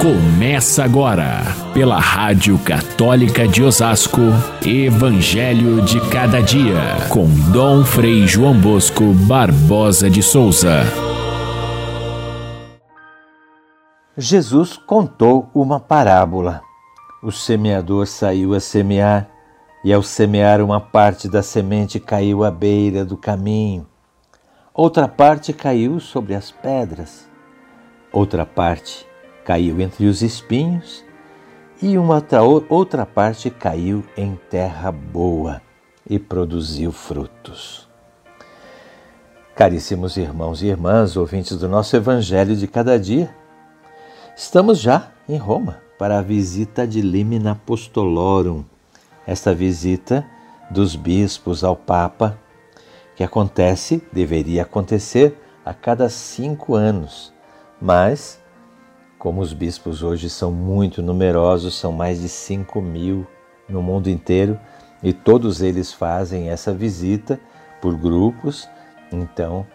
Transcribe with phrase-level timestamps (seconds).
[0.00, 4.20] Começa agora, pela Rádio Católica de Osasco,
[4.64, 10.82] Evangelho de Cada Dia, com Dom Frei João Bosco Barbosa de Souza.
[14.18, 16.60] Jesus contou uma parábola.
[17.22, 19.26] O semeador saiu a semear,
[19.82, 23.86] e ao semear uma parte da semente caiu à beira do caminho.
[24.74, 27.26] Outra parte caiu sobre as pedras.
[28.12, 29.06] Outra parte
[29.46, 31.04] caiu entre os espinhos
[31.80, 32.20] e uma
[32.68, 35.62] outra parte caiu em terra boa
[36.08, 37.88] e produziu frutos.
[39.54, 43.32] Caríssimos irmãos e irmãs, ouvintes do nosso Evangelho de cada dia,
[44.36, 48.64] estamos já em Roma para a visita de Limina Apostolorum,
[49.24, 50.26] esta visita
[50.70, 52.36] dos bispos ao Papa,
[53.14, 57.32] que acontece, deveria acontecer a cada cinco anos,
[57.80, 58.40] mas
[59.26, 63.26] como os bispos hoje são muito numerosos, são mais de 5 mil
[63.68, 64.56] no mundo inteiro
[65.02, 67.40] e todos eles fazem essa visita
[67.82, 68.68] por grupos,
[69.10, 69.66] então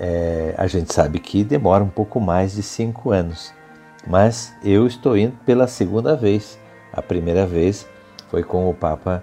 [0.00, 3.52] é, a gente sabe que demora um pouco mais de cinco anos.
[4.06, 6.58] Mas eu estou indo pela segunda vez.
[6.90, 7.86] A primeira vez
[8.30, 9.22] foi com o Papa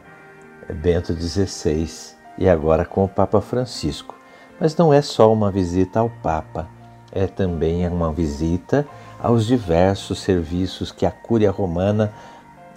[0.72, 1.90] Bento XVI
[2.38, 4.14] e agora com o Papa Francisco.
[4.59, 6.70] Mas não é só uma visita ao Papa,
[7.12, 8.88] é também uma visita
[9.22, 12.12] aos diversos serviços que a Cúria Romana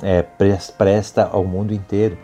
[0.02, 2.18] é, presta ao mundo inteiro.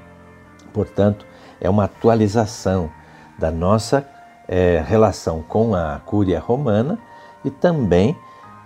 [0.73, 1.27] Portanto,
[1.61, 2.91] é uma atualização
[3.39, 4.07] da nossa
[4.47, 6.99] é, relação com a Cúria Romana
[7.45, 8.17] e também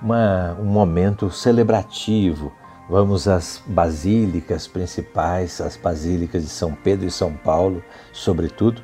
[0.02, 2.52] uma, um momento celebrativo.
[2.88, 7.82] Vamos às basílicas principais, as basílicas de São Pedro e São Paulo,
[8.12, 8.82] sobretudo.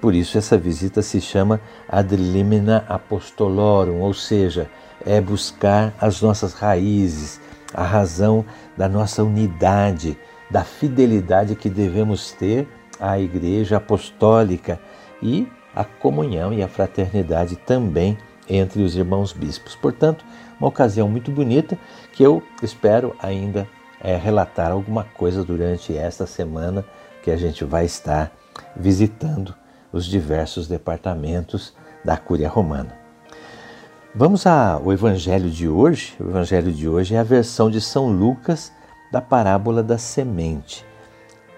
[0.00, 4.68] Por isso, essa visita se chama Ad limina apostolorum, ou seja,
[5.06, 7.40] é buscar as nossas raízes,
[7.72, 8.44] a razão
[8.76, 10.18] da nossa unidade,
[10.50, 12.68] da fidelidade que devemos ter
[13.00, 14.78] à Igreja Apostólica
[15.22, 18.18] e a comunhão e a fraternidade também
[18.48, 19.74] entre os irmãos bispos.
[19.74, 20.24] Portanto,
[20.58, 21.78] uma ocasião muito bonita
[22.12, 23.66] que eu espero ainda
[24.00, 26.84] é, relatar alguma coisa durante esta semana
[27.22, 28.32] que a gente vai estar
[28.76, 29.54] visitando
[29.92, 31.74] os diversos departamentos
[32.04, 33.01] da Cúria Romana.
[34.14, 36.14] Vamos ao Evangelho de hoje.
[36.20, 38.70] O Evangelho de hoje é a versão de São Lucas
[39.10, 40.84] da parábola da semente.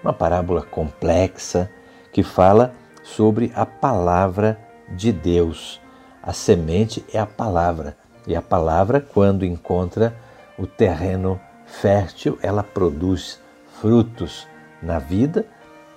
[0.00, 1.68] Uma parábola complexa
[2.12, 2.72] que fala
[3.02, 4.56] sobre a palavra
[4.90, 5.80] de Deus.
[6.22, 10.14] A semente é a palavra, e a palavra, quando encontra
[10.56, 13.40] o terreno fértil, ela produz
[13.80, 14.46] frutos
[14.80, 15.44] na vida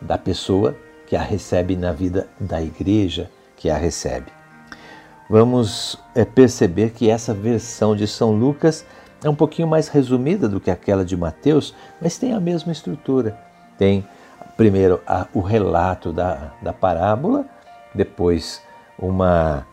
[0.01, 0.75] da pessoa
[1.05, 4.36] que a recebe, na vida da igreja que a recebe
[5.29, 8.85] vamos é, perceber que essa versão de São Lucas
[9.23, 13.37] é um pouquinho mais resumida do que aquela de Mateus, mas tem a mesma estrutura.
[13.77, 14.07] Tem
[14.55, 17.45] primeiro a, o relato da, da parábola,
[17.93, 18.61] depois
[18.97, 19.65] uma,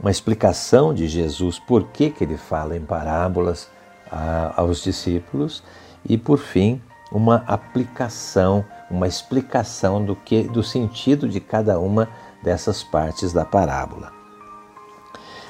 [0.00, 3.68] uma explicação de Jesus por que, que ele fala em parábolas
[4.10, 5.62] a, aos discípulos
[6.08, 6.80] e, por fim,
[7.10, 12.08] uma aplicação, uma explicação do, que, do sentido de cada uma
[12.42, 14.21] dessas partes da parábola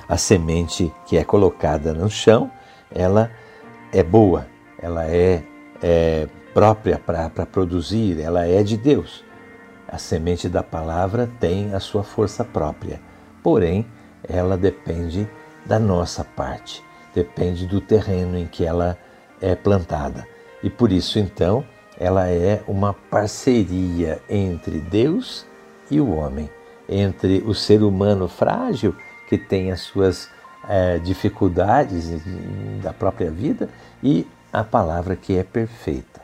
[0.08, 2.50] a semente que é colocada no chão,
[2.90, 3.30] ela
[3.92, 4.46] é boa,
[4.78, 5.42] ela é,
[5.82, 9.24] é própria para produzir, ela é de Deus.
[9.88, 13.00] A semente da palavra tem a sua força própria,
[13.42, 13.86] porém,
[14.28, 15.28] ela depende
[15.66, 16.82] da nossa parte,
[17.14, 18.96] depende do terreno em que ela
[19.40, 20.26] é plantada.
[20.62, 21.64] E por isso, então,
[21.98, 25.46] ela é uma parceria entre Deus
[25.90, 26.48] e o homem,
[26.88, 28.94] entre o ser humano frágil
[29.32, 30.28] que tem as suas
[30.68, 32.10] é, dificuldades
[32.82, 33.66] da própria vida
[34.02, 36.20] e a palavra que é perfeita.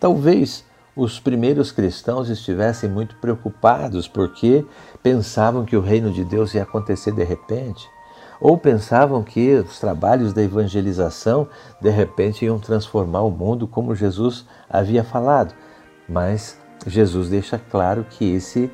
[0.00, 0.64] Talvez
[0.96, 4.66] os primeiros cristãos estivessem muito preocupados porque
[5.00, 7.88] pensavam que o reino de Deus ia acontecer de repente,
[8.40, 11.46] ou pensavam que os trabalhos da evangelização
[11.80, 15.54] de repente iam transformar o mundo como Jesus havia falado.
[16.08, 18.68] Mas Jesus deixa claro que esse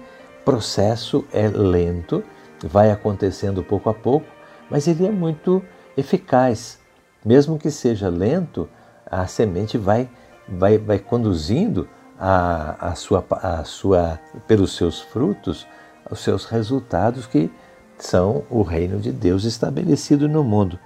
[0.46, 2.24] processo é lento
[2.64, 4.26] vai acontecendo pouco a pouco,
[4.70, 5.62] mas ele é muito
[5.96, 6.78] eficaz.
[7.24, 8.68] Mesmo que seja lento,
[9.04, 10.08] a semente vai,
[10.48, 15.66] vai, vai conduzindo a, a sua, a sua, pelos seus frutos,
[16.10, 17.50] os seus resultados que
[17.98, 20.78] são o reino de Deus estabelecido no mundo.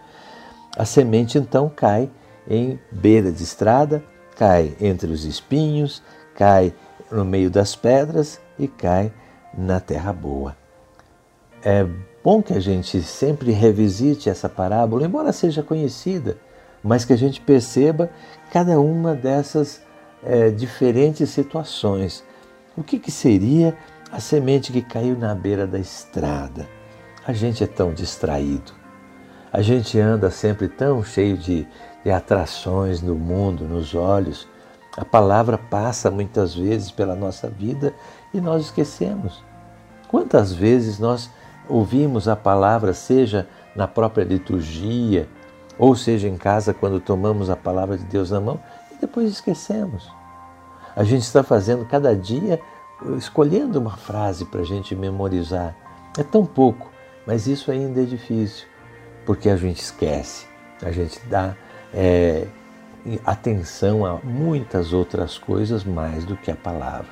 [0.76, 2.10] A semente então cai
[2.48, 4.02] em beira de estrada,
[4.36, 6.02] cai entre os espinhos,
[6.34, 6.74] cai
[7.10, 9.12] no meio das pedras e cai
[9.56, 10.63] na terra boa.
[11.64, 11.86] É
[12.22, 16.36] bom que a gente sempre revisite essa parábola, embora seja conhecida,
[16.82, 18.10] mas que a gente perceba
[18.52, 19.80] cada uma dessas
[20.22, 22.22] é, diferentes situações.
[22.76, 23.74] O que, que seria
[24.12, 26.68] a semente que caiu na beira da estrada?
[27.26, 28.72] A gente é tão distraído,
[29.50, 31.66] a gente anda sempre tão cheio de,
[32.04, 34.46] de atrações no mundo, nos olhos.
[34.98, 37.94] A palavra passa muitas vezes pela nossa vida
[38.34, 39.42] e nós esquecemos.
[40.08, 41.30] Quantas vezes nós
[41.68, 45.28] ouvimos a palavra, seja na própria liturgia,
[45.78, 48.60] ou seja em casa quando tomamos a palavra de Deus na mão
[48.92, 50.10] e depois esquecemos.
[50.94, 52.60] A gente está fazendo cada dia,
[53.18, 55.74] escolhendo uma frase para a gente memorizar.
[56.16, 56.90] É tão pouco,
[57.26, 58.66] mas isso ainda é difícil,
[59.26, 60.46] porque a gente esquece,
[60.80, 61.56] a gente dá
[61.92, 62.46] é,
[63.24, 67.08] atenção a muitas outras coisas mais do que a palavra.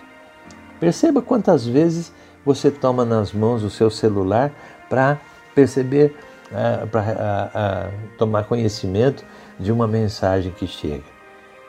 [0.79, 2.13] Perceba quantas vezes
[2.45, 4.53] você toma nas mãos o seu celular
[4.89, 5.21] para
[5.55, 6.17] perceber,
[6.53, 9.25] é, para tomar conhecimento
[9.59, 11.05] de uma mensagem que chega.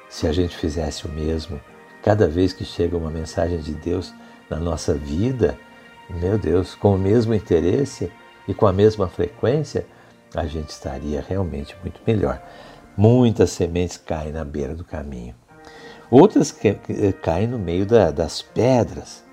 [0.10, 1.60] Se a gente fizesse o mesmo,
[2.04, 4.14] Cada vez que chega uma mensagem de Deus
[4.50, 5.58] na nossa vida,
[6.10, 8.12] meu Deus, com o mesmo interesse
[8.46, 9.86] e com a mesma frequência,
[10.36, 12.44] a gente estaria realmente muito melhor.
[12.98, 15.34] Muitas sementes caem na beira do caminho.
[16.12, 16.54] Outras
[17.22, 19.24] caem no meio da, das pedras.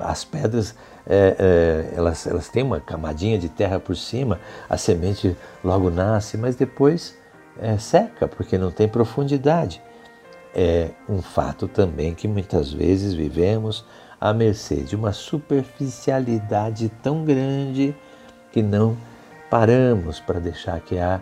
[0.00, 0.74] As pedras,
[1.06, 6.36] é, é, elas, elas têm uma camadinha de terra por cima, a semente logo nasce,
[6.36, 7.16] mas depois
[7.58, 9.80] é, seca, porque não tem profundidade
[10.54, 13.84] é um fato também que muitas vezes vivemos
[14.20, 17.94] à mercê de uma superficialidade tão grande
[18.50, 18.96] que não
[19.50, 21.20] paramos para deixar que a,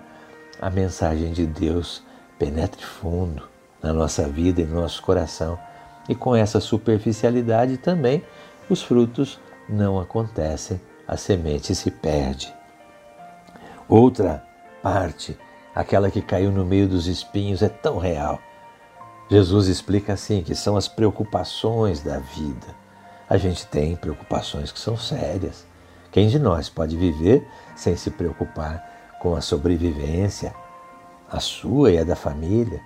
[0.60, 2.02] a mensagem de Deus
[2.38, 3.48] penetre fundo
[3.82, 5.58] na nossa vida e no nosso coração.
[6.08, 8.22] E com essa superficialidade também
[8.68, 12.54] os frutos não acontecem, a semente se perde.
[13.88, 14.44] Outra
[14.82, 15.38] parte,
[15.74, 18.40] aquela que caiu no meio dos espinhos, é tão real
[19.28, 22.66] Jesus explica assim que são as preocupações da vida.
[23.28, 25.66] A gente tem preocupações que são sérias.
[26.12, 30.54] Quem de nós pode viver sem se preocupar com a sobrevivência,
[31.28, 32.80] a sua e a da família,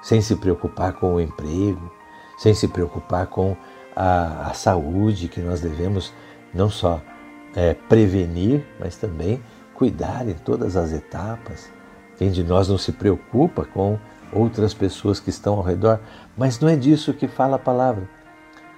[0.00, 1.92] sem se preocupar com o emprego,
[2.38, 3.56] sem se preocupar com
[3.94, 6.12] a, a saúde que nós devemos
[6.52, 7.00] não só
[7.54, 9.42] é, prevenir, mas também
[9.74, 11.70] cuidar em todas as etapas.
[12.16, 13.98] Quem de nós não se preocupa com
[14.32, 16.00] outras pessoas que estão ao redor,
[16.36, 18.08] mas não é disso que fala a palavra.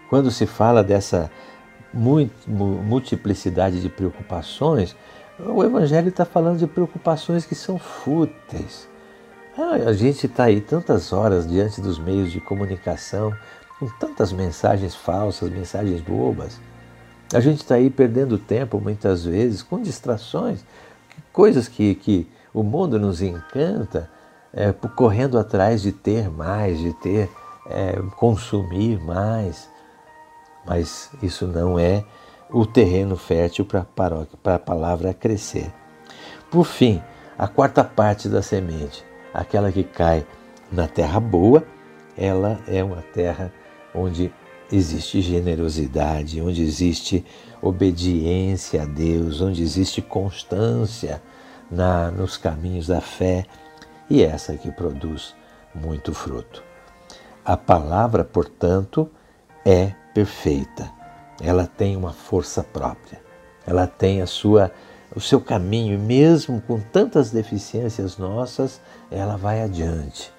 [0.08, 1.30] Quando se fala dessa
[1.92, 4.94] multiplicidade de preocupações,
[5.38, 8.88] o Evangelho está falando de preocupações que são fúteis.
[9.58, 13.34] Ah, a gente está aí tantas horas diante dos meios de comunicação,
[13.78, 16.60] com tantas mensagens falsas, mensagens bobas.
[17.32, 20.64] A gente está aí perdendo tempo muitas vezes com distrações,
[21.32, 24.08] coisas que, que o mundo nos encanta
[24.52, 27.28] é, correndo atrás de ter mais, de ter,
[27.68, 29.68] é, consumir mais.
[30.64, 32.04] Mas isso não é
[32.50, 35.72] o terreno fértil para a palavra crescer.
[36.50, 37.02] Por fim,
[37.36, 40.24] a quarta parte da semente, aquela que cai
[40.72, 41.62] na terra boa,
[42.16, 43.52] ela é uma terra
[43.96, 44.32] onde
[44.70, 47.24] existe generosidade, onde existe
[47.62, 51.22] obediência a Deus, onde existe constância
[51.70, 53.44] na, nos caminhos da fé
[54.08, 55.34] e essa que produz
[55.74, 56.62] muito fruto.
[57.44, 59.08] A palavra, portanto,
[59.64, 60.90] é perfeita.
[61.40, 63.20] Ela tem uma força própria.
[63.66, 64.72] Ela tem a sua
[65.14, 70.30] o seu caminho, mesmo com tantas deficiências nossas, ela vai adiante.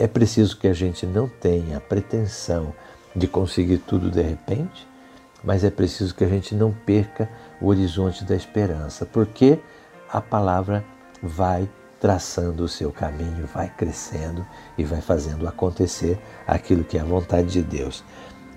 [0.00, 2.72] É preciso que a gente não tenha a pretensão
[3.14, 4.88] de conseguir tudo de repente,
[5.44, 7.28] mas é preciso que a gente não perca
[7.60, 9.58] o horizonte da esperança, porque
[10.10, 10.82] a palavra
[11.22, 11.68] vai
[12.00, 14.46] traçando o seu caminho, vai crescendo
[14.78, 18.02] e vai fazendo acontecer aquilo que é a vontade de Deus.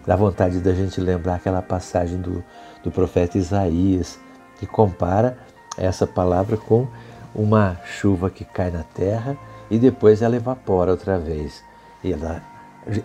[0.07, 2.41] Dá vontade da gente lembrar aquela passagem do,
[2.81, 4.17] do profeta Isaías,
[4.57, 5.37] que compara
[5.77, 6.87] essa palavra com
[7.35, 9.37] uma chuva que cai na terra
[9.69, 11.63] e depois ela evapora outra vez.
[12.03, 12.43] E ela,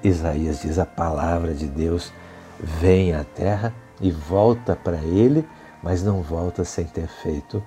[0.03, 2.13] Isaías diz: a palavra de Deus
[2.61, 5.47] vem à terra e volta para ele,
[5.83, 7.63] mas não volta sem ter feito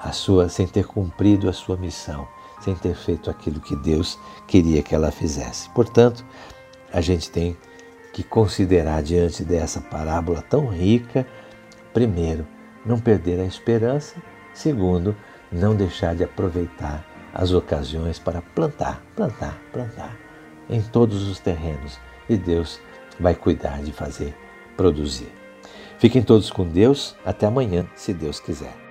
[0.00, 2.26] a sua, sem ter cumprido a sua missão,
[2.60, 5.68] sem ter feito aquilo que Deus queria que ela fizesse.
[5.70, 6.24] Portanto,
[6.92, 7.56] a gente tem
[8.12, 11.26] que considerar diante dessa parábola tão rica,
[11.92, 12.46] primeiro,
[12.84, 14.14] não perder a esperança,
[14.54, 15.14] segundo,
[15.52, 20.16] não deixar de aproveitar as ocasiões para plantar, plantar, plantar
[20.70, 21.98] em todos os terrenos
[22.30, 22.80] e Deus
[23.20, 24.34] vai cuidar de fazer
[24.74, 25.30] produzir.
[25.98, 28.85] Fiquem todos com Deus, até amanhã, se Deus quiser.